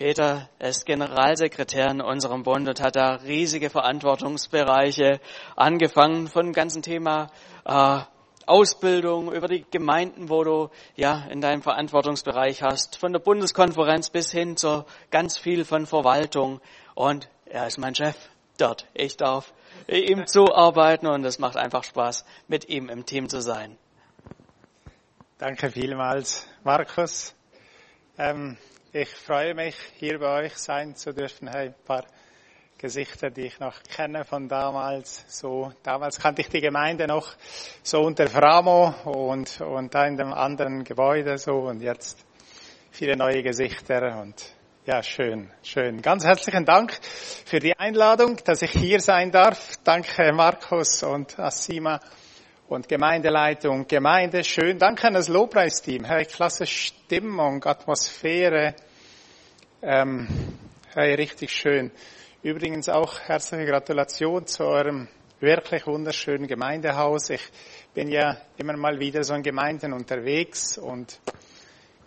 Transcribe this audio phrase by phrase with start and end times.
[0.00, 5.20] Peter ist Generalsekretär in unserem Bund und hat da riesige Verantwortungsbereiche,
[5.56, 7.30] angefangen von dem ganzen Thema
[7.66, 8.00] äh,
[8.46, 14.32] Ausbildung, über die Gemeinden, wo du ja in deinem Verantwortungsbereich hast, von der Bundeskonferenz bis
[14.32, 16.62] hin zu ganz viel von Verwaltung.
[16.94, 18.16] Und er ist mein Chef
[18.56, 18.86] dort.
[18.94, 19.52] Ich darf
[19.86, 23.76] ihm zuarbeiten und es macht einfach Spaß, mit ihm im Team zu sein.
[25.36, 27.34] Danke vielmals, Markus.
[28.16, 28.56] Ähm,
[28.92, 31.48] ich freue mich, hier bei euch sein zu dürfen.
[31.48, 32.04] Ein paar
[32.76, 35.24] Gesichter, die ich noch kenne von damals.
[35.28, 37.36] So, damals kannte ich die Gemeinde noch
[37.84, 42.18] so unter Framo und, und da in dem anderen Gebäude so und jetzt
[42.90, 44.34] viele neue Gesichter und
[44.86, 46.02] ja, schön, schön.
[46.02, 49.76] Ganz herzlichen Dank für die Einladung, dass ich hier sein darf.
[49.84, 52.00] Danke Markus und Asima
[52.70, 54.78] und Gemeindeleitung, Gemeinde, schön.
[54.78, 56.04] Danke an das Lobpreisteam.
[56.04, 58.76] Hey, klasse Stimmung, Atmosphäre.
[59.82, 60.28] Ähm,
[60.94, 61.90] hey, richtig schön.
[62.44, 65.08] Übrigens auch herzliche Gratulation zu eurem
[65.40, 67.30] wirklich wunderschönen Gemeindehaus.
[67.30, 67.42] Ich
[67.92, 71.18] bin ja immer mal wieder so in Gemeinden unterwegs und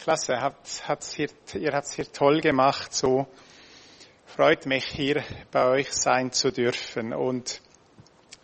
[0.02, 2.94] klasse, habt, hat's hier, ihr habt es hier toll gemacht.
[2.94, 3.28] So
[4.28, 7.60] freut mich hier bei euch sein zu dürfen und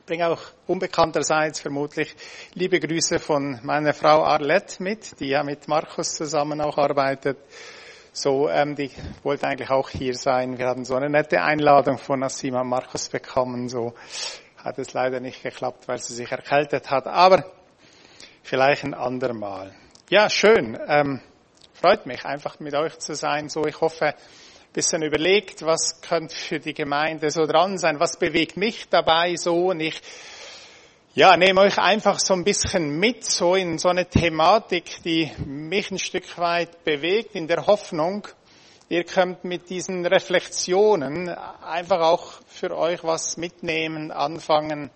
[0.09, 2.15] bringe auch unbekannterseits vermutlich
[2.55, 7.38] liebe Grüße von meiner Frau Arlette mit, die ja mit Markus zusammen auch arbeitet.
[8.11, 8.89] So, ähm, die
[9.21, 10.57] wollte eigentlich auch hier sein.
[10.57, 13.69] Wir hatten so eine nette Einladung von Nasima Markus bekommen.
[13.69, 13.93] So
[14.57, 17.05] hat es leider nicht geklappt, weil sie sich erkältet hat.
[17.05, 17.45] Aber
[18.41, 19.75] vielleicht ein andermal.
[20.09, 20.75] Ja, schön.
[20.88, 21.21] Ähm,
[21.71, 23.47] freut mich einfach mit euch zu sein.
[23.47, 24.16] So, ich hoffe,
[24.73, 29.70] bisschen überlegt, was könnte für die Gemeinde so dran sein, was bewegt mich dabei so
[29.70, 30.02] und ich
[31.16, 35.90] ja, nehme euch einfach so ein bisschen mit, so in so eine Thematik, die mich
[35.90, 38.28] ein Stück weit bewegt, in der Hoffnung,
[38.90, 44.92] ihr könnt mit diesen Reflexionen einfach auch für euch was mitnehmen, anfangen.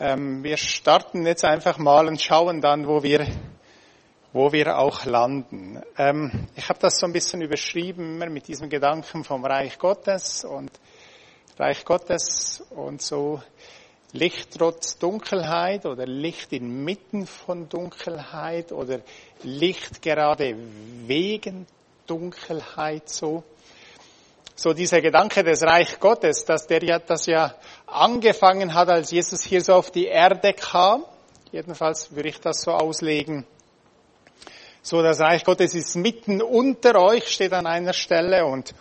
[0.00, 3.26] Ähm, wir starten jetzt einfach mal und schauen dann, wo wir
[4.32, 5.82] wo wir auch landen.
[5.98, 10.44] Ähm, ich habe das so ein bisschen überschrieben immer mit diesem Gedanken vom Reich Gottes
[10.44, 10.70] und
[11.58, 13.42] Reich Gottes und so
[14.12, 19.00] Licht trotz Dunkelheit oder Licht inmitten von Dunkelheit oder
[19.42, 20.56] Licht gerade
[21.06, 21.66] wegen
[22.06, 23.44] Dunkelheit so.
[24.56, 27.54] So dieser Gedanke des Reich Gottes, dass der ja, das ja
[27.86, 31.04] angefangen hat, als Jesus hier so auf die Erde kam.
[31.50, 33.46] Jedenfalls würde ich das so auslegen
[34.82, 38.74] so, das Reich Gottes ist mitten unter euch, steht an einer Stelle und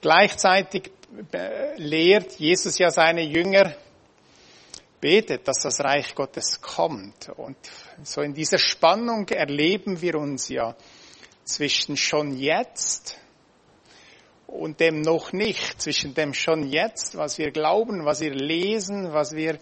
[0.00, 0.90] gleichzeitig
[1.32, 3.74] äh, lehrt Jesus ja seine Jünger,
[5.00, 7.30] betet, dass das Reich Gottes kommt.
[7.36, 7.56] Und
[8.02, 10.76] so in dieser Spannung erleben wir uns ja
[11.44, 13.18] zwischen schon jetzt
[14.46, 19.34] und dem noch nicht, zwischen dem schon jetzt, was wir glauben, was wir lesen, was
[19.34, 19.58] wir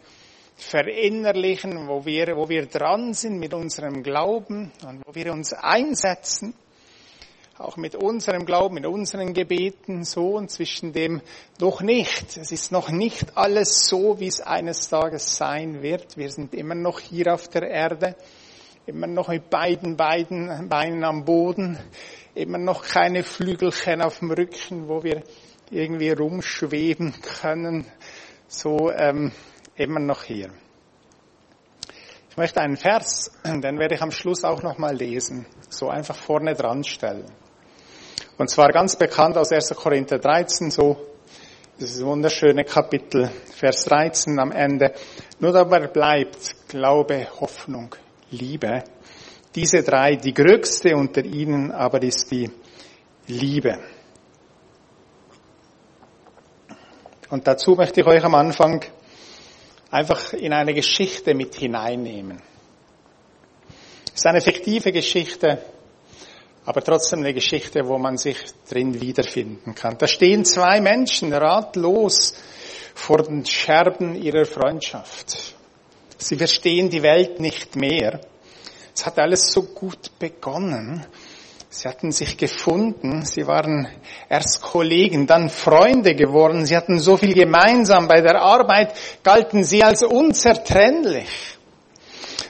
[0.56, 6.54] verinnerlichen, wo wir, wo wir dran sind mit unserem Glauben und wo wir uns einsetzen,
[7.58, 11.20] auch mit unserem Glauben, mit unseren Gebeten, so und zwischen dem
[11.60, 12.36] noch nicht.
[12.36, 16.16] Es ist noch nicht alles so, wie es eines Tages sein wird.
[16.16, 18.16] Wir sind immer noch hier auf der Erde,
[18.86, 21.78] immer noch mit beiden, beiden Beinen am Boden,
[22.34, 25.22] immer noch keine Flügelchen auf dem Rücken, wo wir
[25.70, 27.86] irgendwie rumschweben können.
[28.48, 29.32] So, ähm,
[29.76, 30.50] immer noch hier.
[32.30, 36.54] Ich möchte einen Vers, den werde ich am Schluss auch nochmal lesen, so einfach vorne
[36.54, 37.30] dran stellen.
[38.36, 39.70] Und zwar ganz bekannt aus 1.
[39.76, 40.96] Korinther 13, so
[41.78, 44.94] dieses wunderschöne Kapitel, Vers 13 am Ende.
[45.38, 47.94] Nur dabei bleibt Glaube, Hoffnung,
[48.30, 48.82] Liebe.
[49.54, 52.50] Diese drei, die größte unter ihnen aber ist die
[53.28, 53.78] Liebe.
[57.30, 58.84] Und dazu möchte ich euch am Anfang
[59.94, 62.42] einfach in eine Geschichte mit hineinnehmen.
[64.06, 65.58] Es ist eine fiktive Geschichte,
[66.64, 68.38] aber trotzdem eine Geschichte, wo man sich
[68.68, 69.96] drin wiederfinden kann.
[69.96, 72.34] Da stehen zwei Menschen ratlos
[72.92, 75.54] vor den Scherben ihrer Freundschaft.
[76.18, 78.20] Sie verstehen die Welt nicht mehr.
[78.92, 81.06] Es hat alles so gut begonnen
[81.76, 83.88] Sie hatten sich gefunden, sie waren
[84.28, 88.94] erst Kollegen, dann Freunde geworden, sie hatten so viel gemeinsam, bei der Arbeit
[89.24, 91.58] galten sie als unzertrennlich.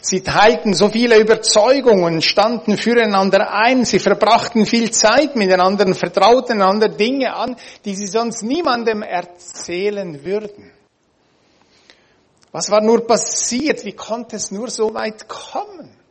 [0.02, 6.90] Sie teilten so viele Überzeugungen, standen füreinander ein, sie verbrachten viel Zeit miteinander, vertrauten einander
[6.90, 7.56] Dinge an,
[7.86, 10.70] die sie sonst niemandem erzählen würden.
[12.52, 13.86] Was war nur passiert?
[13.86, 16.03] Wie konnte es nur so weit kommen?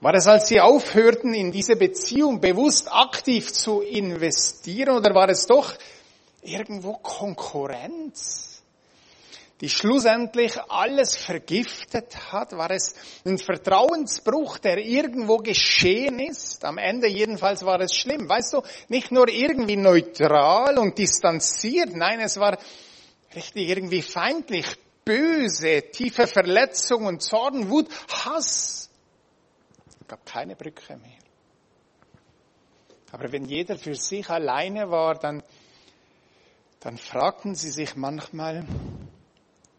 [0.00, 5.46] War es, als sie aufhörten, in diese Beziehung bewusst aktiv zu investieren, oder war es
[5.46, 5.74] doch
[6.42, 8.62] irgendwo Konkurrenz,
[9.62, 12.52] die schlussendlich alles vergiftet hat?
[12.52, 12.94] War es
[13.24, 16.62] ein Vertrauensbruch, der irgendwo geschehen ist?
[16.66, 18.28] Am Ende jedenfalls war es schlimm.
[18.28, 22.58] Weißt du, nicht nur irgendwie neutral und distanziert, nein, es war
[23.34, 24.66] richtig irgendwie feindlich,
[25.06, 28.85] böse, tiefe Verletzung und Zorn, Wut, Hass.
[30.06, 31.18] Es gab keine Brücke mehr.
[33.10, 35.42] Aber wenn jeder für sich alleine war, dann,
[36.78, 38.64] dann fragten sie sich manchmal,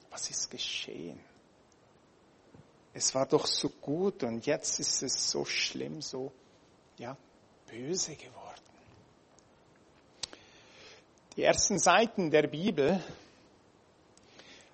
[0.10, 1.18] was ist geschehen?
[2.94, 6.34] Es war doch so gut und jetzt ist es so schlimm, so,
[6.98, 7.16] ja,
[7.66, 8.66] böse geworden.
[11.38, 13.02] Die ersten Seiten der Bibel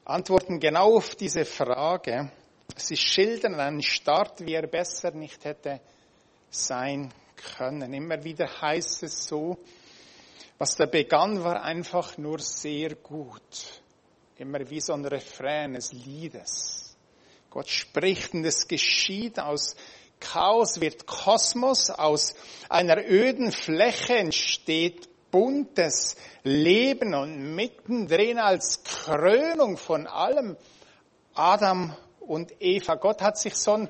[0.04, 2.32] antworten genau auf diese Frage.
[2.76, 5.82] Sie schildern einen Start, wie er besser nicht hätte
[6.50, 7.14] sein
[7.58, 7.94] können.
[7.94, 9.58] Immer wieder heißt es so,
[10.58, 13.82] was da begann, war einfach nur sehr gut.
[14.38, 16.98] Immer wie so ein Refrain des Liedes.
[17.50, 19.76] Gott spricht und es geschieht aus
[20.20, 22.34] Chaos wird Kosmos, aus
[22.70, 30.56] einer öden Fläche entsteht buntes Leben und mittendrin als Krönung von allem
[31.34, 31.96] Adam
[32.28, 32.96] und Eva.
[32.96, 33.90] Gott hat sich so ein,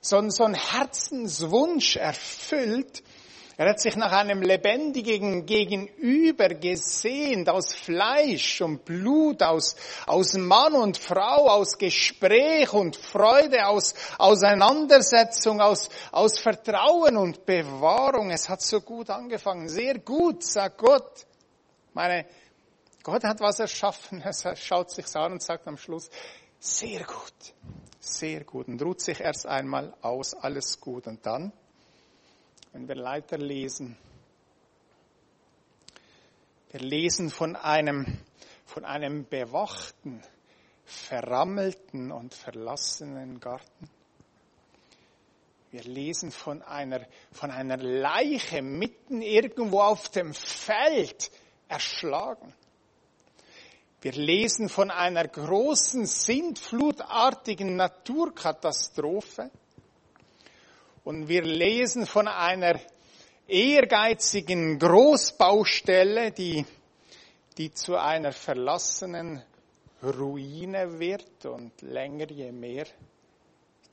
[0.00, 3.02] so ein, so ein Herzenswunsch erfüllt,
[3.56, 9.76] er hat sich nach einem lebendigen Gegenüber gesehnt, aus Fleisch und Blut, aus,
[10.06, 18.32] aus Mann und Frau, aus Gespräch und Freude, aus Auseinandersetzung, aus, aus Vertrauen und Bewahrung.
[18.32, 19.68] Es hat so gut angefangen.
[19.68, 21.24] Sehr gut, sagt Gott.
[21.92, 22.26] Meine,
[23.04, 24.20] Gott hat was erschaffen.
[24.44, 26.10] Er schaut sich an und sagt am Schluss,
[26.64, 27.54] sehr gut,
[28.00, 28.68] sehr gut.
[28.68, 31.06] Und ruht sich erst einmal aus, alles gut.
[31.06, 31.52] Und dann?
[32.74, 33.96] wenn wir weiter lesen.
[36.72, 38.18] Wir lesen von einem,
[38.66, 40.20] von einem bewachten,
[40.84, 43.88] verrammelten und verlassenen Garten.
[45.70, 51.30] Wir lesen von einer, von einer Leiche mitten irgendwo auf dem Feld
[51.68, 52.52] erschlagen.
[54.04, 59.50] Wir lesen von einer großen, sintflutartigen Naturkatastrophe.
[61.04, 62.78] Und wir lesen von einer
[63.48, 66.66] ehrgeizigen Großbaustelle, die,
[67.56, 69.42] die zu einer verlassenen
[70.02, 72.84] Ruine wird und länger je mehr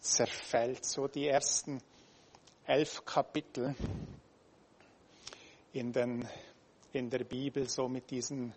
[0.01, 0.83] zerfällt.
[0.83, 1.81] So die ersten
[2.65, 3.73] elf Kapitel
[5.71, 6.27] in, den,
[6.91, 8.53] in der Bibel, so mit diesen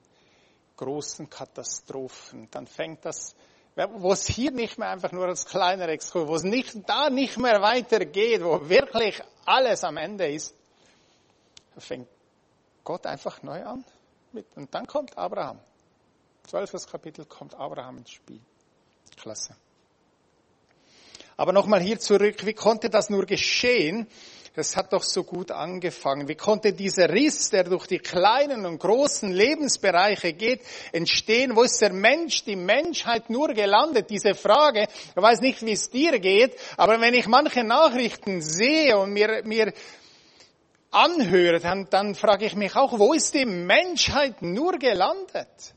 [0.76, 2.49] großen Katastrophen.
[2.50, 3.35] Dann fängt das
[3.76, 7.38] wo es hier nicht mehr einfach nur als kleiner Exkurs, wo es nicht, da nicht
[7.38, 10.55] mehr weitergeht, wo wirklich alles am Ende ist,
[11.79, 12.09] fängt
[12.85, 13.85] Gott einfach neu an.
[14.55, 15.59] Und dann kommt Abraham.
[16.44, 18.41] Zwölftes Kapitel kommt Abraham ins Spiel.
[19.17, 19.56] Klasse.
[21.37, 24.06] Aber nochmal hier zurück, wie konnte das nur geschehen?
[24.54, 26.28] Das hat doch so gut angefangen.
[26.28, 30.60] Wie konnte dieser Riss, der durch die kleinen und großen Lebensbereiche geht,
[30.92, 31.56] entstehen?
[31.56, 34.10] Wo ist der Mensch, die Menschheit nur gelandet?
[34.10, 38.96] Diese Frage, ich weiß nicht, wie es dir geht, aber wenn ich manche Nachrichten sehe
[38.96, 39.72] und mir, mir
[40.92, 45.75] anhöre, dann, dann frage ich mich auch, wo ist die Menschheit nur gelandet?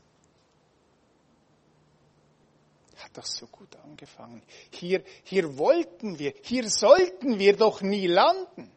[2.98, 4.42] Hat doch so gut angefangen.
[4.70, 8.70] Hier, hier wollten wir, hier sollten wir doch nie landen.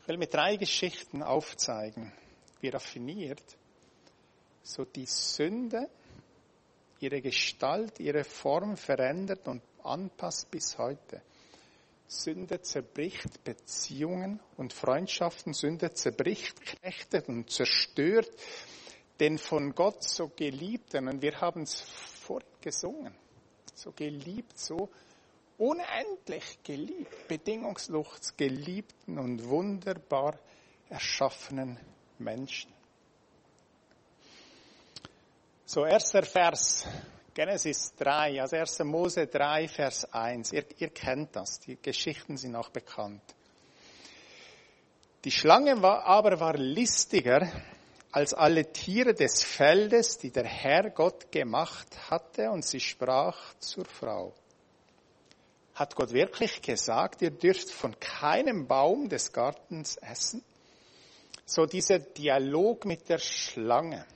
[0.00, 2.12] Ich will mit drei Geschichten aufzeigen,
[2.60, 3.42] wie raffiniert
[4.62, 5.88] so die Sünde
[6.98, 11.22] ihre Gestalt, ihre Form verändert und anpasst bis heute.
[12.08, 15.52] Sünde zerbricht Beziehungen und Freundschaften.
[15.52, 18.30] Sünde zerbricht, knechtet und zerstört
[19.20, 23.14] den von Gott so geliebten, und wir haben es vorhin gesungen,
[23.74, 24.88] so geliebt, so
[25.58, 30.38] unendlich geliebt, bedingungslos geliebten und wunderbar
[30.88, 31.78] erschaffenen
[32.18, 32.72] Menschen.
[35.64, 36.86] So, erster Vers,
[37.34, 38.84] Genesis 3, also 1.
[38.84, 40.52] Mose 3, Vers 1.
[40.52, 43.22] Ihr, ihr kennt das, die Geschichten sind auch bekannt.
[45.24, 47.50] Die Schlange war, aber war listiger
[48.16, 53.84] als alle Tiere des Feldes, die der Herr Gott gemacht hatte, und sie sprach zur
[53.84, 54.32] Frau.
[55.74, 60.42] Hat Gott wirklich gesagt, ihr dürft von keinem Baum des Gartens essen?
[61.44, 64.06] So dieser Dialog mit der Schlange.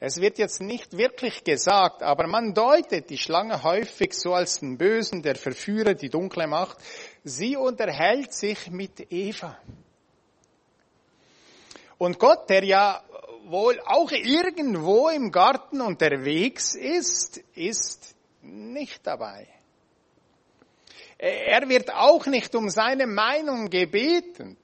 [0.00, 4.76] Es wird jetzt nicht wirklich gesagt, aber man deutet die Schlange häufig so als den
[4.76, 6.76] Bösen, der Verführer, die dunkle Macht.
[7.24, 9.56] Sie unterhält sich mit Eva.
[11.98, 13.02] Und Gott, der ja
[13.44, 19.48] wohl auch irgendwo im Garten unterwegs ist, ist nicht dabei.
[21.18, 24.56] Er wird auch nicht um seine Meinung gebeten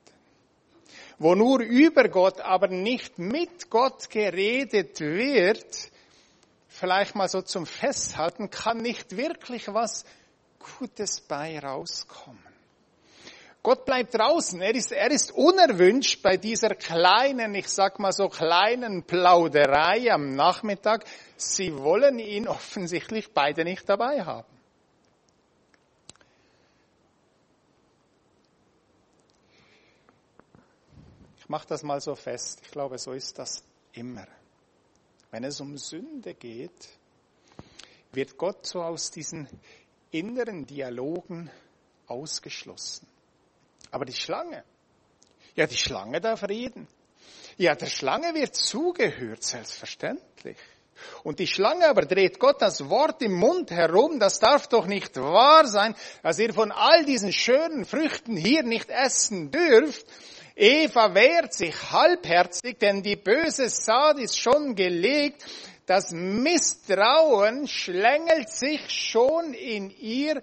[1.18, 5.90] wo nur über Gott, aber nicht mit Gott geredet wird,
[6.68, 10.04] vielleicht mal so zum Festhalten, kann nicht wirklich was
[10.78, 12.43] Gutes bei rauskommen.
[13.64, 14.60] Gott bleibt draußen.
[14.60, 20.34] Er ist, er ist unerwünscht bei dieser kleinen, ich sag mal so kleinen Plauderei am
[20.34, 21.06] Nachmittag.
[21.38, 24.46] Sie wollen ihn offensichtlich beide nicht dabei haben.
[31.38, 32.60] Ich mache das mal so fest.
[32.64, 34.26] Ich glaube, so ist das immer.
[35.30, 36.90] Wenn es um Sünde geht,
[38.12, 39.48] wird Gott so aus diesen
[40.10, 41.50] inneren Dialogen
[42.06, 43.13] ausgeschlossen.
[43.94, 44.64] Aber die Schlange,
[45.54, 46.88] ja, die Schlange darf reden.
[47.56, 50.56] Ja, der Schlange wird zugehört, selbstverständlich.
[51.22, 55.16] Und die Schlange aber dreht Gott das Wort im Mund herum, das darf doch nicht
[55.16, 60.04] wahr sein, dass ihr von all diesen schönen Früchten hier nicht essen dürft.
[60.56, 65.44] Eva wehrt sich halbherzig, denn die böse Saat ist schon gelegt.
[65.86, 70.42] Das Misstrauen schlängelt sich schon in ihr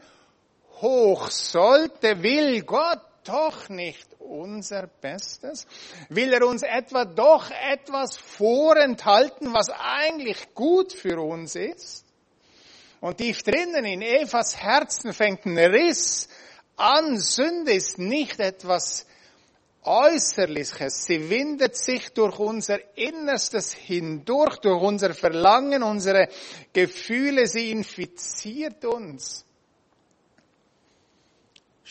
[0.79, 1.29] hoch.
[1.29, 5.67] Sollte, will Gott doch nicht unser Bestes?
[6.09, 12.05] Will er uns etwa doch etwas vorenthalten, was eigentlich gut für uns ist?
[12.99, 16.29] Und tief drinnen in Evas Herzen fängt ein Riss
[16.75, 17.17] an.
[17.19, 19.05] Sünde ist nicht etwas
[19.83, 21.05] Äußerliches.
[21.05, 26.29] Sie windet sich durch unser Innerstes hindurch, durch unser Verlangen, unsere
[26.73, 27.47] Gefühle.
[27.47, 29.45] Sie infiziert uns.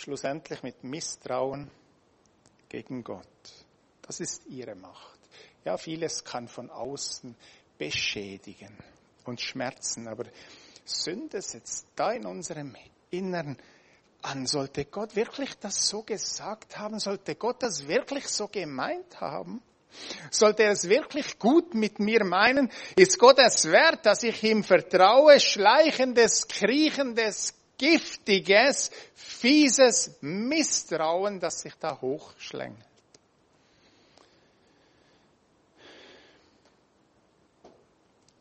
[0.02, 1.70] Schlussendlich mit Misstrauen
[2.70, 3.26] gegen Gott.
[4.00, 5.20] Das ist ihre Macht.
[5.66, 7.36] Ja, vieles kann von außen
[7.76, 8.78] beschädigen
[9.26, 10.24] und schmerzen, aber
[10.86, 12.74] Sünde sitzt da in unserem
[13.10, 13.58] Innern
[14.22, 14.46] an.
[14.46, 16.98] Sollte Gott wirklich das so gesagt haben?
[16.98, 19.60] Sollte Gott das wirklich so gemeint haben?
[20.30, 22.70] Sollte er es wirklich gut mit mir meinen?
[22.96, 25.38] Ist Gott es wert, dass ich ihm vertraue?
[25.40, 32.84] Schleichendes, kriechendes, giftiges, fieses Misstrauen, das sich da hochschlängelt.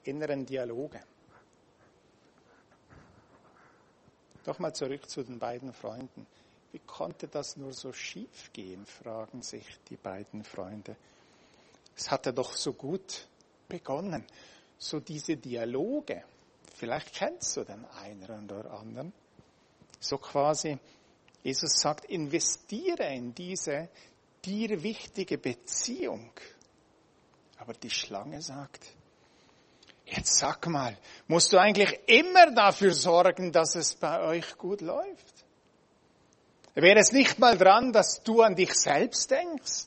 [0.03, 0.99] Inneren Dialoge.
[4.45, 6.27] Nochmal zurück zu den beiden Freunden.
[6.73, 10.97] Wie konnte das nur so schief gehen, fragen sich die beiden Freunde.
[11.95, 13.27] Es hatte doch so gut
[13.69, 14.25] begonnen.
[14.77, 16.23] So diese Dialoge.
[16.75, 19.13] Vielleicht kennst du den einen oder anderen.
[19.99, 20.77] So quasi,
[21.43, 23.89] Jesus sagt, investiere in diese
[24.43, 26.31] dir wichtige Beziehung.
[27.57, 28.85] Aber die Schlange sagt,
[30.11, 35.45] Jetzt sag mal, musst du eigentlich immer dafür sorgen, dass es bei euch gut läuft?
[36.73, 39.85] Wäre es nicht mal dran, dass du an dich selbst denkst?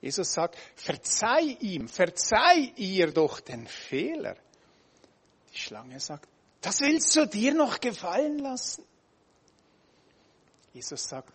[0.00, 4.36] Jesus sagt, verzeih ihm, verzeih ihr doch den Fehler.
[5.52, 6.28] Die Schlange sagt,
[6.60, 8.84] das willst du dir noch gefallen lassen?
[10.72, 11.32] Jesus sagt,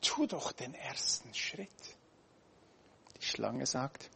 [0.00, 1.70] tu doch den ersten Schritt.
[3.18, 4.10] Die Schlange sagt,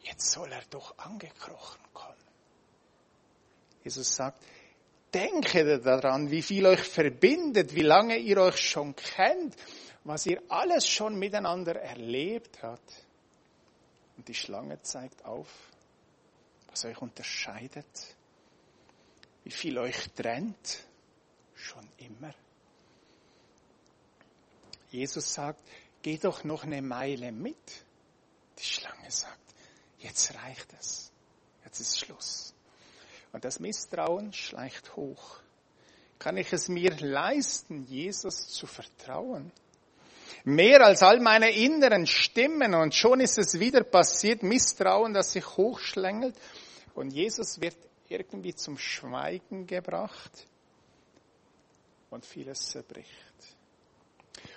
[0.00, 2.14] jetzt soll er doch angekrochen kommen.
[3.82, 4.42] Jesus sagt,
[5.12, 9.54] denke daran, wie viel euch verbindet, wie lange ihr euch schon kennt,
[10.04, 13.04] was ihr alles schon miteinander erlebt habt.
[14.16, 15.48] Und die Schlange zeigt auf,
[16.70, 17.86] was euch unterscheidet,
[19.44, 20.80] wie viel euch trennt,
[21.54, 22.34] schon immer.
[24.90, 25.60] Jesus sagt,
[26.02, 27.56] geh doch noch eine Meile mit.
[28.58, 29.44] Die Schlange sagt,
[30.04, 31.10] Jetzt reicht es.
[31.64, 32.54] Jetzt ist Schluss.
[33.32, 35.38] Und das Misstrauen schleicht hoch.
[36.18, 39.50] Kann ich es mir leisten, Jesus zu vertrauen?
[40.44, 45.56] Mehr als all meine inneren Stimmen und schon ist es wieder passiert, Misstrauen, das sich
[45.56, 46.36] hochschlängelt
[46.94, 47.76] und Jesus wird
[48.08, 50.46] irgendwie zum Schweigen gebracht
[52.10, 53.10] und vieles zerbricht.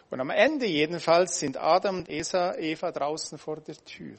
[0.09, 4.15] Und am Ende jedenfalls sind Adam und Eva draußen vor der Tür.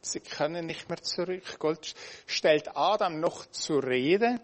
[0.00, 1.58] Sie können nicht mehr zurück.
[1.58, 1.94] Gott
[2.26, 4.40] stellt Adam noch zur Rede.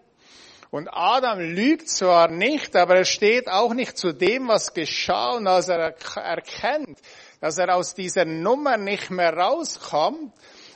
[0.70, 5.36] Und Adam lügt zwar nicht, aber er steht auch nicht zu dem, was geschah.
[5.36, 6.98] Und als er erkennt,
[7.40, 10.32] dass er aus dieser Nummer nicht mehr rauskommt,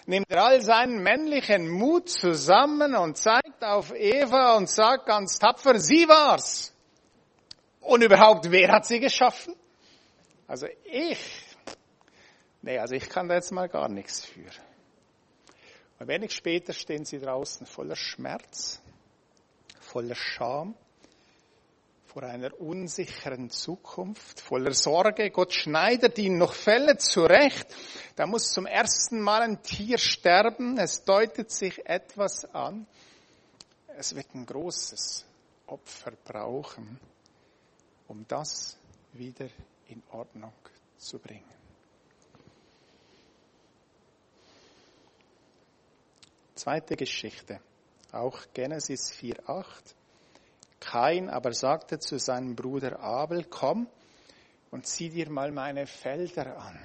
[0.09, 5.79] nimmt er all seinen männlichen Mut zusammen und zeigt auf Eva und sagt ganz tapfer,
[5.79, 6.75] sie war's.
[7.81, 9.55] Und überhaupt, wer hat sie geschaffen?
[10.47, 11.45] Also ich,
[12.62, 14.50] nee, also ich kann da jetzt mal gar nichts für.
[15.99, 18.81] Und wenig später stehen sie draußen voller Schmerz,
[19.79, 20.75] voller Scham,
[22.09, 25.31] vor einer unsicheren Zukunft, voller Sorge.
[25.31, 27.67] Gott schneidet ihn noch Fälle zurecht.
[28.17, 30.79] Da muss zum ersten Mal ein Tier sterben.
[30.79, 32.87] Es deutet sich etwas an.
[33.99, 35.27] Es wird ein großes
[35.67, 36.99] Opfer brauchen,
[38.09, 38.79] um das
[39.12, 39.49] wieder
[39.88, 40.55] in Ordnung
[40.97, 41.45] zu bringen.
[46.55, 47.61] Zweite Geschichte,
[48.12, 49.98] auch Genesis 4.8.
[50.80, 53.88] Kain aber sagte zu seinem Bruder Abel, komm
[54.70, 56.78] und zieh dir mal meine Felder an.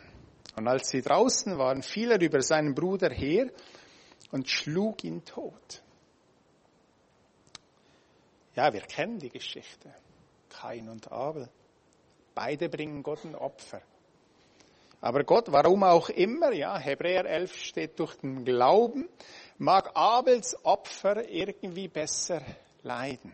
[0.55, 3.47] Und als sie draußen waren, fiel er über seinen Bruder her
[4.31, 5.83] und schlug ihn tot.
[8.55, 9.93] Ja, wir kennen die Geschichte.
[10.49, 11.49] Kain und Abel.
[12.35, 13.81] Beide bringen Gott ein Opfer.
[15.01, 19.09] Aber Gott, warum auch immer, ja, Hebräer 11 steht durch den Glauben,
[19.57, 22.41] mag Abels Opfer irgendwie besser
[22.83, 23.33] leiden.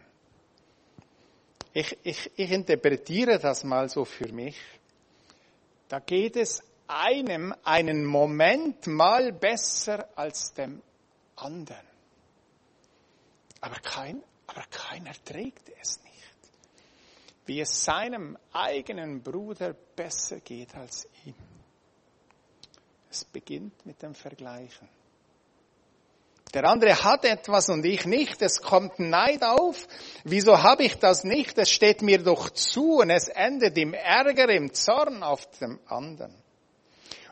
[1.79, 4.57] Ich, ich, ich interpretiere das mal so für mich.
[5.87, 10.81] Da geht es einem einen Moment mal besser als dem
[11.37, 11.87] anderen.
[13.61, 16.51] Aber kein, aber keiner trägt es nicht.
[17.45, 21.35] Wie es seinem eigenen Bruder besser geht als ihm.
[23.09, 24.89] Es beginnt mit dem Vergleichen.
[26.53, 28.41] Der andere hat etwas und ich nicht.
[28.41, 29.87] Es kommt Neid auf.
[30.23, 31.57] Wieso habe ich das nicht?
[31.57, 36.33] Es steht mir doch zu und es endet im Ärger, im Zorn auf dem anderen.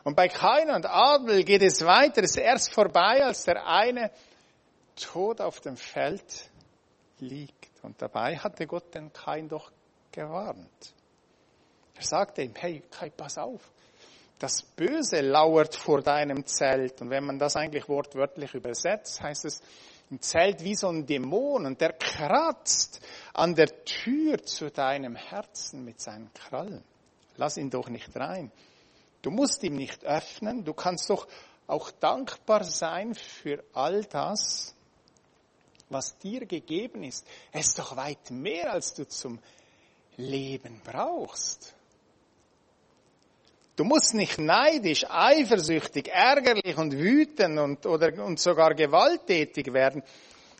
[0.04, 2.22] Und bei Kain und Abel geht es weiter.
[2.22, 4.12] Es ist erst vorbei, als der eine
[4.94, 6.48] tot auf dem Feld
[7.18, 7.70] liegt.
[7.82, 9.72] Und dabei hatte Gott den Kain doch
[10.12, 10.94] gewarnt.
[11.96, 13.60] Er sagte ihm, hey, Kai, pass auf
[14.38, 17.00] das Böse lauert vor deinem Zelt.
[17.00, 19.60] Und wenn man das eigentlich wortwörtlich übersetzt, heißt es,
[20.10, 23.00] ein Zelt wie so ein Dämon und der kratzt
[23.34, 26.82] an der Tür zu deinem Herzen mit seinen Krallen.
[27.36, 28.50] Lass ihn doch nicht rein.
[29.22, 30.64] Du musst ihm nicht öffnen.
[30.64, 31.28] Du kannst doch
[31.66, 34.74] auch dankbar sein für all das,
[35.90, 37.26] was dir gegeben ist.
[37.52, 39.38] Es ist doch weit mehr, als du zum
[40.16, 41.74] Leben brauchst.
[43.78, 50.02] Du musst nicht neidisch, eifersüchtig, ärgerlich und wütend und, oder, und sogar gewalttätig werden.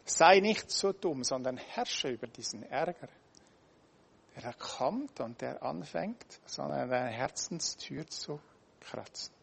[0.04, 3.08] Sei nicht so dumm, sondern herrsche über diesen Ärger.
[4.40, 8.38] Der kommt und der anfängt, sondern an deiner Herzenstür zu
[8.78, 9.34] kratzen.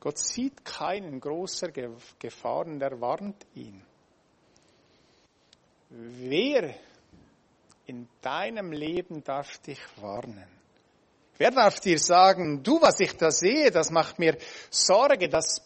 [0.00, 1.70] Gott sieht keinen großer
[2.18, 3.84] Gefahr und er warnt ihn.
[5.90, 6.74] Wer
[7.84, 10.61] in deinem Leben darf dich warnen?
[11.38, 14.36] Wer darf dir sagen, du, was ich da sehe, das macht mir
[14.70, 15.62] Sorge, das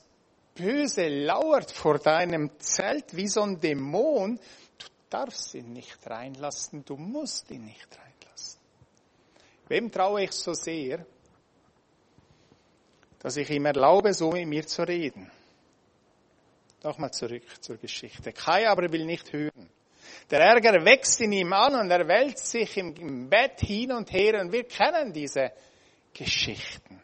[0.55, 4.39] Böse lauert vor deinem Zelt wie so ein Dämon.
[4.79, 8.61] Du darfst ihn nicht reinlassen, du musst ihn nicht reinlassen.
[9.69, 11.05] Wem traue ich so sehr,
[13.19, 15.31] dass ich ihm erlaube, so mit mir zu reden?
[16.83, 18.33] Nochmal zurück zur Geschichte.
[18.33, 19.69] Kai aber will nicht hören.
[20.31, 24.41] Der Ärger wächst in ihm an und er wälzt sich im Bett hin und her
[24.41, 25.53] und wir kennen diese
[26.13, 27.01] Geschichten.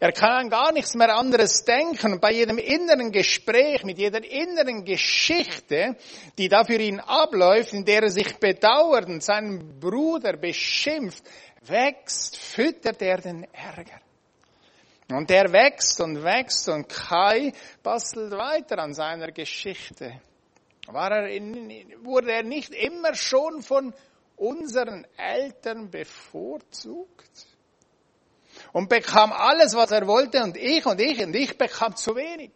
[0.00, 4.22] Er kann an gar nichts mehr anderes denken und bei jedem inneren Gespräch, mit jeder
[4.24, 5.96] inneren Geschichte,
[6.36, 11.22] die da für ihn abläuft, in der er sich bedauert und seinen Bruder beschimpft,
[11.62, 14.00] wächst, füttert er den Ärger.
[15.10, 20.20] Und er wächst und wächst und Kai bastelt weiter an seiner Geschichte.
[20.86, 23.94] War er in, wurde er nicht immer schon von
[24.36, 27.46] unseren Eltern bevorzugt?
[28.72, 32.52] Und bekam alles, was er wollte und ich und ich und ich bekam zu wenig.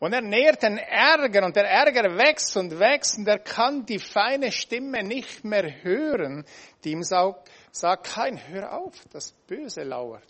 [0.00, 3.98] Und er nährt den Ärger und der Ärger wächst und wächst und er kann die
[3.98, 6.44] feine Stimme nicht mehr hören,
[6.82, 10.22] die ihm sagt, sag kein, hör auf, das Böse lauert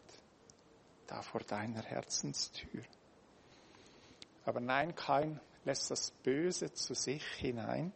[1.06, 2.82] da vor deiner Herzenstür.
[4.44, 7.92] Aber nein, kein lässt das Böse zu sich hinein.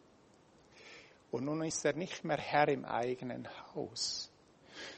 [1.31, 4.31] Und nun ist er nicht mehr Herr im eigenen Haus.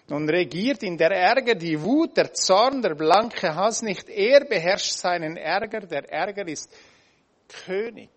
[0.07, 4.10] Nun regiert ihn der Ärger, die Wut, der Zorn, der blanke Hass nicht.
[4.10, 5.81] Er beherrscht seinen Ärger.
[5.81, 6.71] Der Ärger ist
[7.47, 8.10] König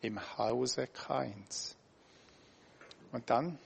[0.00, 1.76] im Hause Kains.
[3.12, 3.58] Und dann,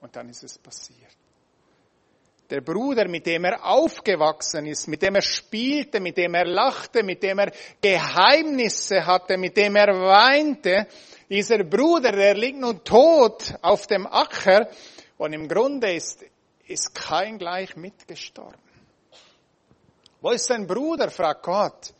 [0.00, 1.16] und dann ist es passiert.
[2.52, 7.02] Der Bruder, mit dem er aufgewachsen ist, mit dem er spielte, mit dem er lachte,
[7.02, 10.86] mit dem er Geheimnisse hatte, mit dem er weinte,
[11.30, 14.68] dieser Bruder, der liegt nun tot auf dem Acker
[15.16, 16.26] und im Grunde ist,
[16.66, 18.60] ist kein gleich mitgestorben.
[20.20, 21.94] Wo ist sein Bruder, fragt Gott.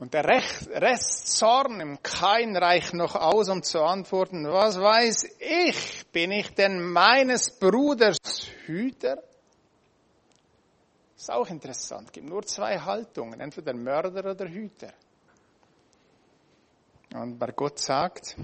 [0.00, 6.06] Und der Rest Zorn im Kain reicht noch aus, um zu antworten, was weiß ich,
[6.10, 8.16] bin ich denn meines Bruders
[8.64, 9.22] Hüter?
[11.14, 14.94] Ist auch interessant, es gibt nur zwei Haltungen, entweder Mörder oder Hüter.
[17.12, 18.36] Und bei Gott sagt,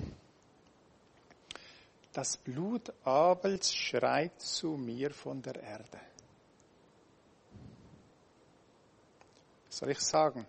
[2.12, 6.00] das Blut Abels schreit zu mir von der Erde.
[9.68, 10.46] Was soll ich sagen?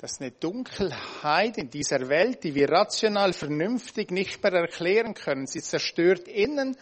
[0.00, 5.48] Das ist eine Dunkelheit in dieser Welt, die wir rational vernünftig nicht mehr erklären können.
[5.48, 6.76] Sie zerstört innen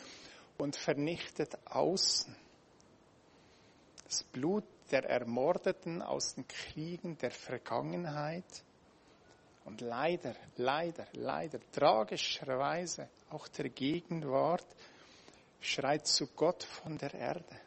[0.59, 2.37] und vernichtet außen.
[4.05, 8.45] Das Blut der Ermordeten aus den Kriegen der Vergangenheit
[9.65, 14.67] und leider, leider, leider, tragischerweise auch der Gegenwart
[15.61, 17.61] schreit zu Gott von der Erde.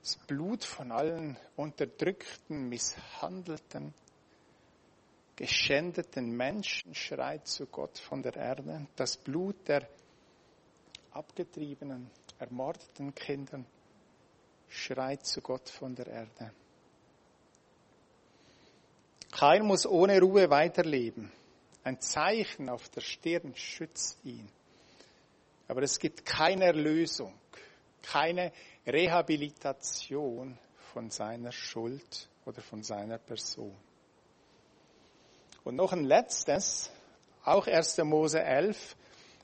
[0.00, 3.92] Das Blut von allen Unterdrückten, Misshandelten,
[5.42, 8.86] geschändeten Menschen schreit zu Gott von der Erde.
[8.94, 9.88] Das Blut der
[11.10, 13.66] abgetriebenen, ermordeten Kindern
[14.68, 16.52] schreit zu Gott von der Erde.
[19.32, 21.32] Kein muss ohne Ruhe weiterleben.
[21.82, 24.48] Ein Zeichen auf der Stirn schützt ihn.
[25.66, 27.34] Aber es gibt keine Erlösung,
[28.00, 28.52] keine
[28.86, 30.56] Rehabilitation
[30.92, 33.76] von seiner Schuld oder von seiner Person.
[35.64, 36.90] Und noch ein letztes,
[37.44, 37.98] auch 1.
[37.98, 38.96] Mose 11,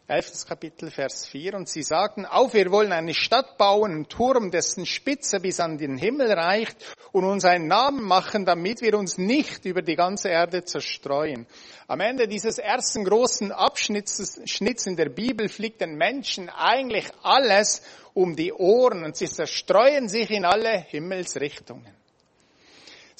[0.08, 0.46] 11.
[0.48, 1.54] Kapitel, Vers 4.
[1.54, 5.78] Und sie sagten, auf, wir wollen eine Stadt bauen, einen Turm, dessen Spitze bis an
[5.78, 6.76] den Himmel reicht
[7.12, 11.46] und uns einen Namen machen, damit wir uns nicht über die ganze Erde zerstreuen.
[11.86, 17.82] Am Ende dieses ersten großen Abschnitts Schnitts in der Bibel fliegt den Menschen eigentlich alles
[18.12, 21.97] um die Ohren und sie zerstreuen sich in alle Himmelsrichtungen.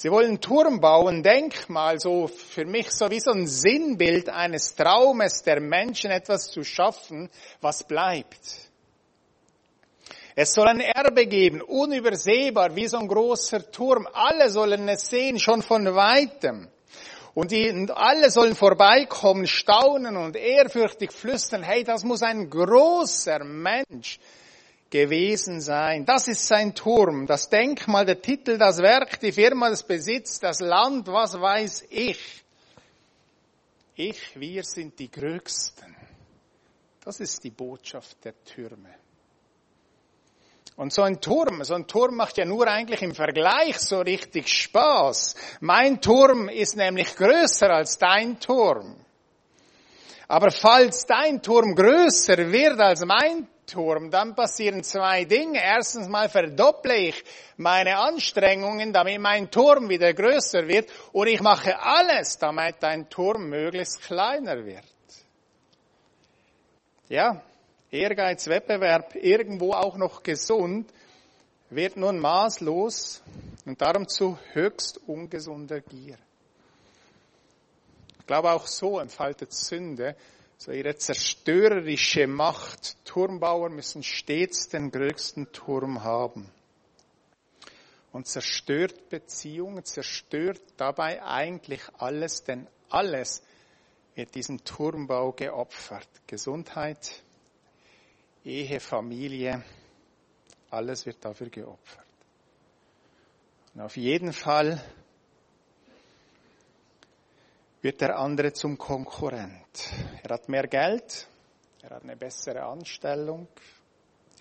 [0.01, 5.43] Sie wollen Turm bauen, Denkmal, so für mich so wie so ein Sinnbild eines Traumes
[5.43, 8.39] der Menschen etwas zu schaffen, was bleibt.
[10.37, 14.07] Es soll ein Erbe geben, unübersehbar, wie so ein großer Turm.
[14.13, 16.69] Alle sollen es sehen, schon von weitem.
[17.33, 23.43] Und, die, und alle sollen vorbeikommen, staunen und ehrfürchtig flüstern, hey, das muss ein großer
[23.43, 24.17] Mensch
[24.89, 26.05] gewesen sein.
[26.05, 30.59] Das ist sein Turm, das Denkmal, der Titel, das Werk, die Firma, das Besitz, das
[30.59, 32.43] Land, was weiß ich.
[33.95, 35.95] Ich, wir sind die Größten.
[37.03, 38.95] Das ist die Botschaft der Türme.
[40.75, 44.47] Und so ein Turm, so ein Turm macht ja nur eigentlich im Vergleich so richtig
[44.47, 45.35] Spaß.
[45.59, 48.95] Mein Turm ist nämlich größer als dein Turm.
[50.29, 55.59] Aber falls dein Turm größer wird als mein Turm, dann passieren zwei Dinge.
[55.63, 57.23] Erstens mal verdopple ich
[57.57, 63.49] meine Anstrengungen, damit mein Turm wieder größer wird und ich mache alles, damit dein Turm
[63.49, 64.83] möglichst kleiner wird.
[67.07, 67.41] Ja,
[67.91, 70.91] Ehrgeiz, Wettbewerb, irgendwo auch noch gesund,
[71.69, 73.21] wird nun maßlos
[73.65, 76.17] und darum zu höchst ungesunder Gier.
[78.19, 80.15] Ich glaube, auch so entfaltet Sünde
[80.59, 82.97] so ihre zerstörerische Macht.
[83.05, 86.51] Turmbauer müssen stets den größten Turm haben.
[88.11, 93.41] Und zerstört Beziehungen, zerstört dabei eigentlich alles, denn alles
[94.15, 96.09] wird diesem Turmbau geopfert.
[96.27, 97.23] Gesundheit,
[98.43, 99.63] Ehe, Familie,
[100.71, 102.05] alles wird dafür geopfert.
[103.75, 104.83] Und auf jeden Fall
[107.81, 109.89] wird der andere zum Konkurrent.
[110.23, 111.27] Er hat mehr Geld,
[111.81, 113.47] er hat eine bessere Anstellung,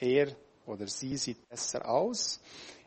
[0.00, 0.28] er
[0.66, 2.40] oder sie sieht besser aus,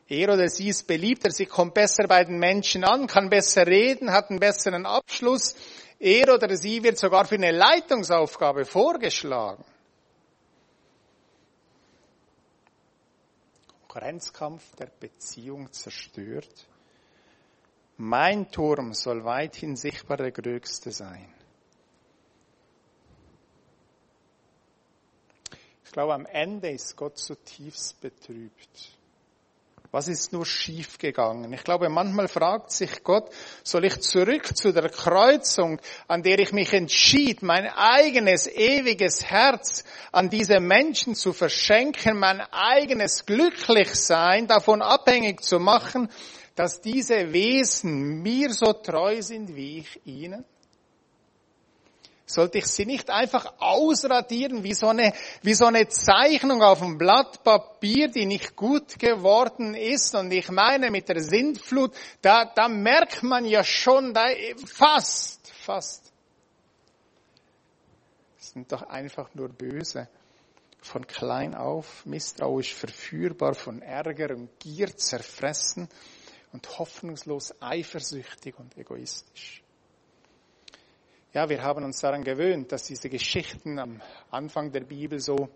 [0.08, 4.12] er oder sie ist beliebter, sie kommt besser bei den Menschen an, kann besser reden,
[4.12, 5.54] hat einen besseren Abschluss,
[5.98, 9.64] er oder sie wird sogar für eine Leitungsaufgabe vorgeschlagen.
[13.88, 16.66] Konkurrenzkampf der Beziehung zerstört
[17.96, 21.32] mein Turm soll weithin sichtbar der größte sein.
[25.84, 28.96] Ich glaube, am Ende ist Gott zutiefst betrübt.
[29.90, 31.52] Was ist nur schiefgegangen?
[31.52, 33.28] Ich glaube, manchmal fragt sich Gott,
[33.62, 39.84] soll ich zurück zu der Kreuzung, an der ich mich entschied, mein eigenes ewiges Herz
[40.10, 46.08] an diese Menschen zu verschenken, mein eigenes Glücklichsein davon abhängig zu machen,
[46.54, 50.44] dass diese Wesen mir so treu sind wie ich ihnen?
[52.32, 55.12] Sollte ich sie nicht einfach ausradieren wie so eine,
[55.42, 60.14] wie so eine Zeichnung auf dem Blatt Papier, die nicht gut geworden ist?
[60.14, 64.24] Und ich meine, mit der Sintflut, da, da merkt man ja schon, da,
[64.64, 66.10] fast, fast.
[68.38, 70.08] Sind doch einfach nur böse.
[70.80, 75.88] Von klein auf, misstrauisch verführbar, von Ärger und Gier zerfressen
[76.52, 79.62] und hoffnungslos eifersüchtig und egoistisch.
[81.32, 85.48] Ja, wir haben uns daran gewöhnt, dass diese Geschichten am Anfang der Bibel so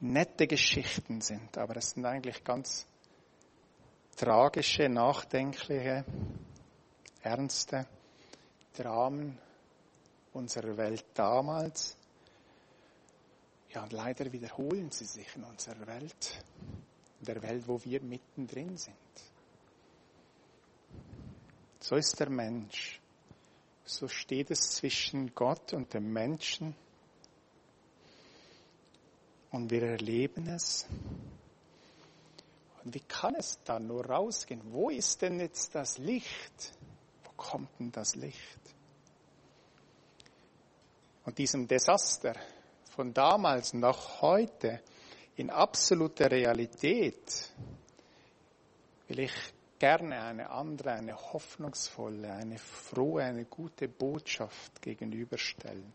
[0.00, 2.86] nette Geschichten sind, aber es sind eigentlich ganz
[4.16, 6.04] tragische, nachdenkliche,
[7.22, 7.86] ernste
[8.74, 9.38] Dramen
[10.32, 11.96] unserer Welt damals.
[13.70, 16.44] Ja, und leider wiederholen sie sich in unserer Welt,
[17.20, 18.96] in der Welt, wo wir mittendrin sind.
[21.82, 23.02] So ist der Mensch
[23.84, 26.74] so steht es zwischen Gott und dem Menschen.
[29.50, 30.86] Und wir erleben es.
[32.82, 34.62] Und wie kann es da nur rausgehen?
[34.72, 36.72] Wo ist denn jetzt das Licht?
[37.24, 38.60] Wo kommt denn das Licht?
[41.24, 42.34] Und diesem Desaster
[42.90, 44.80] von damals nach heute
[45.36, 47.50] in absoluter Realität
[49.06, 49.32] will ich
[49.82, 55.92] gerne eine andere, eine hoffnungsvolle, eine frohe, eine gute Botschaft gegenüberstellen.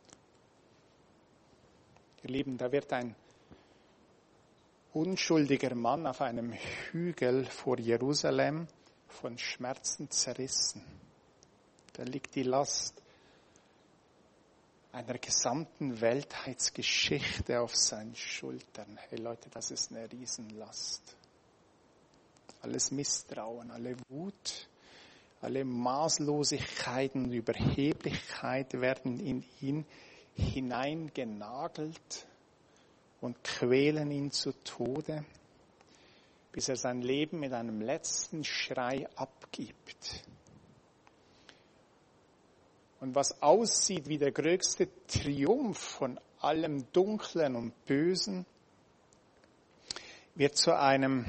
[2.21, 3.15] Ihr Lieben, da wird ein
[4.91, 6.51] unschuldiger Mann auf einem
[6.91, 8.67] Hügel vor Jerusalem
[9.07, 10.83] von Schmerzen zerrissen.
[11.93, 13.01] Da liegt die Last
[14.91, 18.99] einer gesamten Weltheitsgeschichte auf seinen Schultern.
[19.07, 21.16] Hey Leute, das ist eine Riesenlast
[22.67, 24.67] alles Misstrauen, alle Wut,
[25.41, 29.85] alle Maßlosigkeiten und Überheblichkeit werden in ihn
[30.35, 32.27] hineingenagelt
[33.21, 35.23] und quälen ihn zu Tode,
[36.51, 40.23] bis er sein Leben mit einem letzten Schrei abgibt.
[42.99, 48.45] Und was aussieht wie der größte Triumph von allem Dunklen und Bösen,
[50.35, 51.25] wird zu einem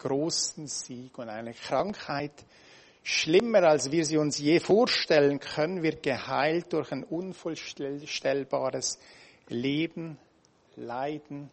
[0.00, 2.32] großen Sieg und eine Krankheit,
[3.02, 8.98] schlimmer als wir sie uns je vorstellen können, wird geheilt durch ein unvorstellbares
[9.48, 10.18] Leben,
[10.76, 11.50] Leiden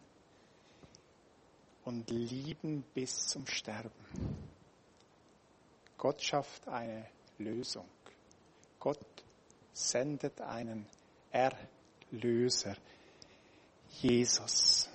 [1.84, 3.90] und Lieben bis zum Sterben.
[5.96, 7.06] Gott schafft eine
[7.38, 7.86] Lösung.
[8.78, 8.98] Gott
[9.72, 10.86] sendet einen
[11.30, 12.76] Erlöser,
[14.00, 14.88] Jesus.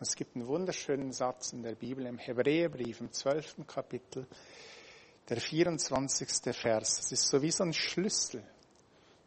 [0.00, 3.66] Es gibt einen wunderschönen Satz in der Bibel im Hebräerbrief im 12.
[3.66, 4.28] Kapitel,
[5.28, 6.54] der 24.
[6.54, 6.98] Vers.
[6.98, 8.44] Das ist so wie so ein Schlüssel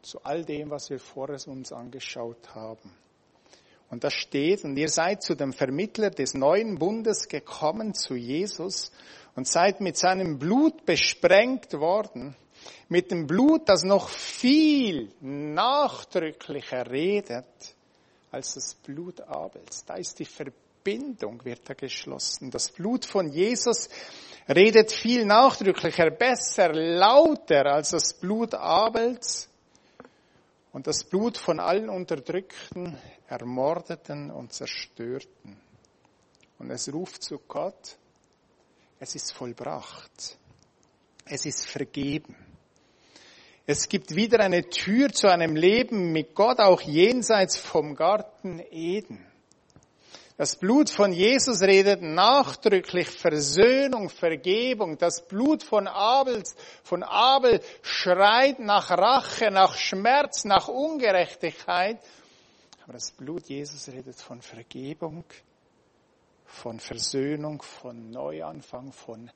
[0.01, 2.89] zu all dem, was wir vorher uns angeschaut haben.
[3.89, 8.93] Und da steht, und ihr seid zu dem Vermittler des neuen Bundes gekommen, zu Jesus,
[9.36, 12.34] und seid mit seinem Blut besprengt worden,
[12.88, 17.75] mit dem Blut, das noch viel nachdrücklicher redet,
[18.32, 19.86] als das Blut Abels.
[19.86, 22.50] Da ist die Verbindung, wird da geschlossen.
[22.50, 23.89] Das Blut von Jesus
[24.48, 29.50] redet viel nachdrücklicher, besser, lauter als das Blut Abels
[30.72, 35.60] und das Blut von allen Unterdrückten, Ermordeten und Zerstörten.
[36.58, 37.98] Und es ruft zu Gott,
[39.00, 40.38] es ist vollbracht,
[41.26, 42.36] es ist vergeben.
[43.67, 49.26] Es gibt wieder eine Tür zu einem Leben mit Gott, auch jenseits vom Garten Eden.
[50.41, 54.97] Das Blut von Jesus redet nachdrücklich Versöhnung, Vergebung.
[54.97, 56.41] Das Blut von Abel,
[56.84, 62.00] von Abel schreit nach Rache, nach Schmerz, nach Ungerechtigkeit.
[62.84, 65.24] Aber das Blut Jesus redet von Vergebung,
[66.45, 69.30] von Versöhnung, von Neuanfang, von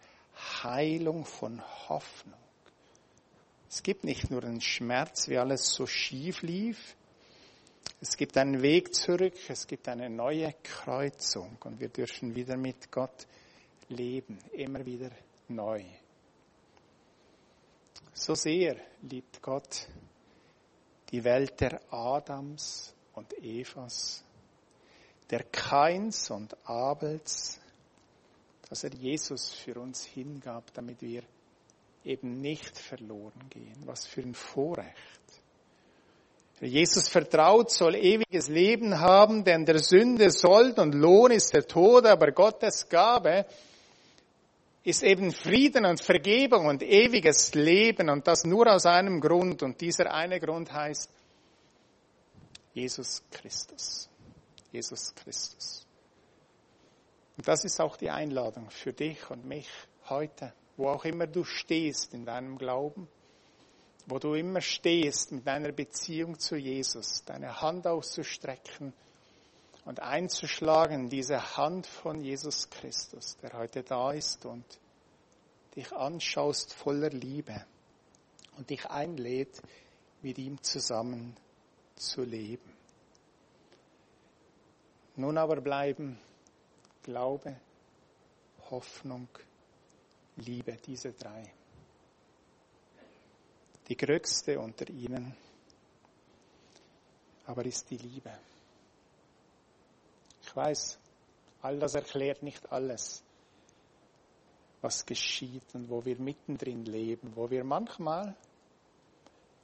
[0.63, 2.44] Heilung, von Hoffnung.
[3.75, 6.95] Es gibt nicht nur einen Schmerz, wie alles so schief lief.
[7.99, 12.89] Es gibt einen Weg zurück, es gibt eine neue Kreuzung und wir dürfen wieder mit
[12.89, 13.27] Gott
[13.89, 15.11] leben, immer wieder
[15.49, 15.83] neu.
[18.13, 19.89] So sehr liebt Gott
[21.11, 24.23] die Welt der Adams und Evas,
[25.29, 27.59] der Kains und Abels,
[28.69, 31.23] dass er Jesus für uns hingab, damit wir
[32.05, 33.75] eben nicht verloren gehen.
[33.85, 34.95] Was für ein Vorrecht.
[36.59, 41.67] Wer Jesus vertraut, soll ewiges Leben haben, denn der Sünde Sold und Lohn ist der
[41.67, 43.45] Tod, aber Gottes Gabe
[44.83, 49.81] ist eben Frieden und Vergebung und ewiges Leben und das nur aus einem Grund und
[49.81, 51.09] dieser eine Grund heißt
[52.73, 54.09] Jesus Christus.
[54.71, 55.85] Jesus Christus.
[57.37, 59.69] Und das ist auch die Einladung für dich und mich
[60.09, 63.07] heute, wo auch immer du stehst in deinem Glauben,
[64.07, 68.93] wo du immer stehst mit deiner Beziehung zu Jesus, deine Hand auszustrecken
[69.85, 74.65] und einzuschlagen, diese Hand von Jesus Christus, der heute da ist und
[75.75, 77.65] dich anschaust voller Liebe
[78.57, 79.61] und dich einlädt,
[80.21, 81.35] mit ihm zusammen
[81.95, 82.73] zu leben.
[85.15, 86.19] Nun aber bleiben
[87.03, 87.55] Glaube,
[88.71, 89.27] Hoffnung,
[90.37, 91.53] Liebe, diese drei.
[93.87, 95.35] Die größte unter ihnen
[97.45, 98.31] aber ist die Liebe.
[100.41, 100.97] Ich weiß,
[101.61, 103.23] all das erklärt nicht alles,
[104.81, 108.35] was geschieht und wo wir mittendrin leben, wo wir manchmal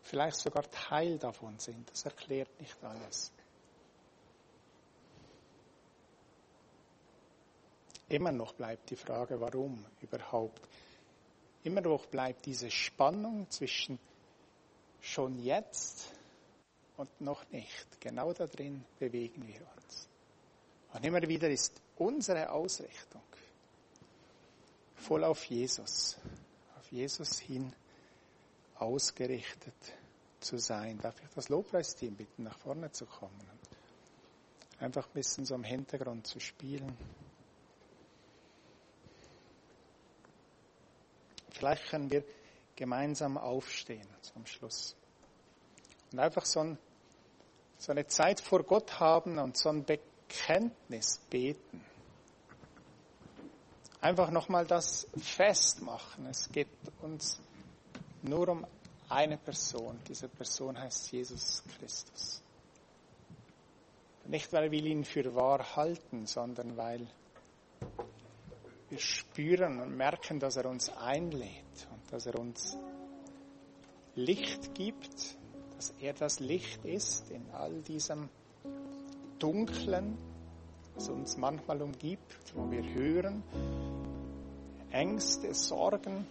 [0.03, 1.89] vielleicht sogar Teil davon sind.
[1.91, 3.31] Das erklärt nicht alles.
[8.11, 10.67] Immer noch bleibt die Frage, warum überhaupt.
[11.63, 13.97] Immer noch bleibt diese Spannung zwischen
[14.99, 16.11] schon jetzt
[16.97, 18.01] und noch nicht.
[18.01, 20.09] Genau da drin bewegen wir uns.
[20.93, 23.21] Und immer wieder ist unsere Ausrichtung
[24.95, 26.17] voll auf Jesus,
[26.77, 27.71] auf Jesus hin
[28.75, 29.93] ausgerichtet
[30.41, 30.99] zu sein.
[30.99, 33.39] Darf ich das Lobpreisteam bitten, nach vorne zu kommen?
[34.81, 36.97] Einfach ein bisschen so im Hintergrund zu spielen.
[41.61, 42.23] Vielleicht können wir
[42.75, 44.95] gemeinsam aufstehen zum Schluss.
[46.11, 46.77] Und einfach so, ein,
[47.77, 51.85] so eine Zeit vor Gott haben und so ein Bekenntnis beten.
[54.01, 56.25] Einfach nochmal das festmachen.
[56.25, 56.67] Es geht
[57.03, 57.39] uns
[58.23, 58.65] nur um
[59.07, 59.99] eine Person.
[60.07, 62.41] Diese Person heißt Jesus Christus.
[64.25, 67.05] Nicht, weil wir ihn für wahr halten, sondern weil
[68.91, 72.77] wir spüren und merken, dass er uns einlädt und dass er uns
[74.15, 75.37] Licht gibt,
[75.77, 78.29] dass er das Licht ist in all diesem
[79.39, 80.17] Dunklen,
[80.93, 83.43] was uns manchmal umgibt, wo wir hören,
[84.91, 86.27] Ängste, Sorgen,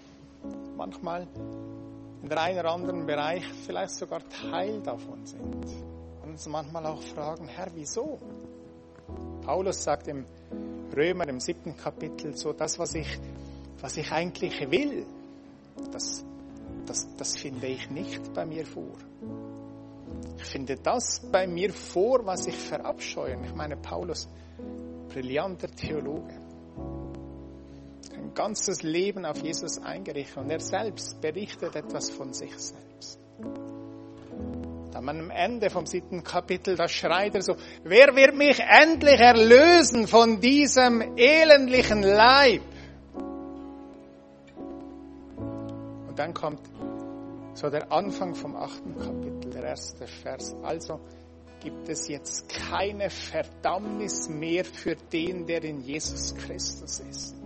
[0.77, 1.27] manchmal
[2.23, 5.65] in der einen oder anderen Bereich vielleicht sogar Teil davon sind.
[6.23, 8.19] Und uns manchmal auch fragen, Herr, wieso?
[9.41, 10.27] Paulus sagt im
[10.97, 13.19] Römer im siebten Kapitel so, das, was ich,
[13.81, 15.07] was ich eigentlich will,
[15.93, 16.25] das,
[16.87, 18.97] das, das finde ich nicht bei mir vor.
[20.37, 23.39] Ich finde das bei mir vor, was ich verabscheue.
[23.45, 24.29] Ich meine, Paulus,
[25.09, 26.35] brillanter Theologe,
[28.15, 33.19] ein ganzes Leben auf Jesus eingerichtet und er selbst berichtet etwas von sich selbst.
[35.09, 40.41] Am Ende vom siebten Kapitel, da schreit er so, wer wird mich endlich erlösen von
[40.41, 42.61] diesem elendlichen Leib?
[46.09, 46.61] Und dann kommt
[47.55, 50.55] so der Anfang vom achten Kapitel, der erste Vers.
[50.63, 51.01] Also
[51.61, 57.37] gibt es jetzt keine Verdammnis mehr für den, der in Jesus Christus ist.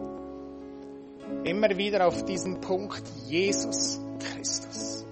[1.44, 5.03] Immer wieder auf diesen Punkt Jesus Christus.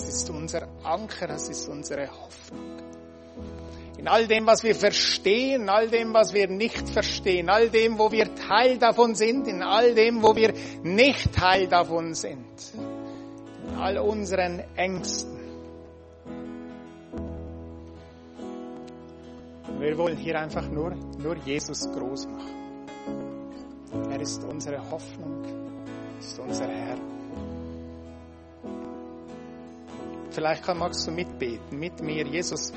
[0.00, 2.78] Das ist unser Anker, das ist unsere Hoffnung.
[3.98, 8.10] In all dem, was wir verstehen, all dem, was wir nicht verstehen, all dem, wo
[8.10, 12.72] wir Teil davon sind, in all dem, wo wir nicht Teil davon sind,
[13.68, 15.38] in all unseren Ängsten.
[19.78, 22.86] Wir wollen hier einfach nur, nur Jesus groß machen.
[24.10, 25.44] Er ist unsere Hoffnung,
[26.18, 27.19] ist unser Herr.
[30.30, 32.24] Vielleicht magst du mitbeten mit mir.
[32.26, 32.72] Jesus,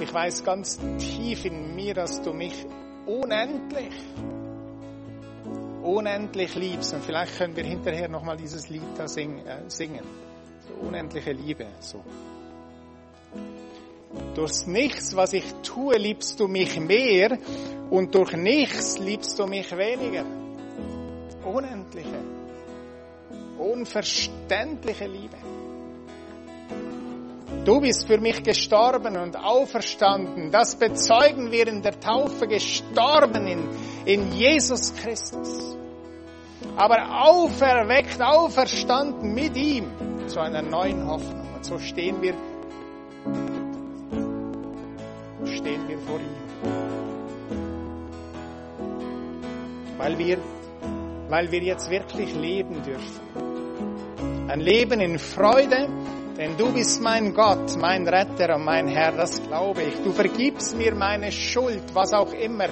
[0.00, 2.66] ich weiß ganz tief in mir, dass du mich
[3.06, 3.94] unendlich,
[5.82, 6.94] unendlich liebst.
[6.94, 9.08] Und vielleicht können wir hinterher nochmal dieses Lied da äh,
[9.68, 10.04] singen.
[10.66, 12.02] So unendliche Liebe, so.
[14.34, 17.38] Durch nichts, was ich tue, liebst du mich mehr
[17.90, 20.24] und durch nichts liebst du mich weniger.
[21.44, 22.18] Unendliche,
[23.58, 25.36] unverständliche Liebe.
[27.64, 30.50] Du bist für mich gestorben und auferstanden.
[30.50, 33.68] Das bezeugen wir in der Taufe, gestorben in,
[34.04, 35.74] in Jesus Christus.
[36.76, 39.86] aber auferweckt, auferstanden mit ihm
[40.26, 41.46] zu einer neuen Hoffnung.
[41.54, 42.34] Und so stehen wir,
[45.46, 46.34] stehen wir vor ihm.
[49.98, 50.38] Weil wir,
[51.28, 54.48] weil wir jetzt wirklich leben dürfen.
[54.48, 55.88] Ein Leben in Freude,
[56.36, 60.02] denn du bist mein Gott, mein Retter und mein Herr, das glaube ich.
[60.02, 62.68] Du vergibst mir meine Schuld, was auch immer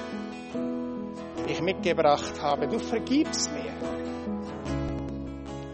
[1.46, 2.66] ich mitgebracht habe.
[2.66, 3.72] Du vergibst mir.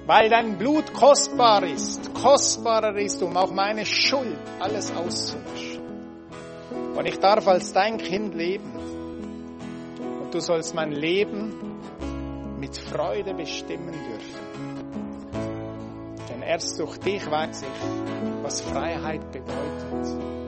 [0.07, 5.83] Weil dein Blut kostbar ist, kostbarer ist, um auch meine Schuld alles auszulöschen.
[6.97, 8.73] Und ich darf als dein Kind leben.
[10.23, 11.79] Und du sollst mein Leben
[12.59, 14.48] mit Freude bestimmen dürfen.
[16.49, 20.39] Erst durch dich weiß ich, was Freiheit bedeutet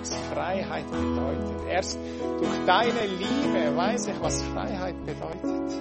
[0.00, 1.68] was Freiheit bedeutet.
[1.68, 1.98] Erst
[2.38, 5.72] durch deine Liebe weiß ich, was Freiheit bedeutet.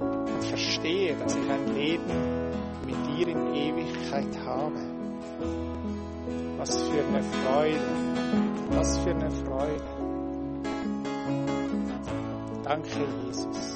[0.00, 2.50] Und verstehe, dass ich ein Leben
[2.86, 4.80] mit dir in Ewigkeit habe.
[6.58, 7.80] Was für eine Freude,
[8.70, 9.84] was für eine Freude.
[12.64, 12.88] Danke,
[13.26, 13.72] Jesus.